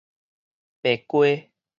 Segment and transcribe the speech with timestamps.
[0.81, 1.51] 白雞